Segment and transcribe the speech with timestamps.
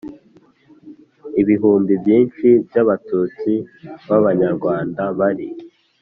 [1.41, 3.51] ibihumbi byinshi by'abatutsi
[4.07, 5.47] b'abanyarwanda bari